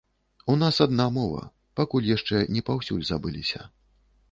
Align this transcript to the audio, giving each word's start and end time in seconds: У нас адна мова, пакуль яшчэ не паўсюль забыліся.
У 0.53 0.53
нас 0.61 0.79
адна 0.85 1.05
мова, 1.17 1.43
пакуль 1.81 2.09
яшчэ 2.15 2.41
не 2.57 2.65
паўсюль 2.73 3.07
забыліся. 3.13 3.65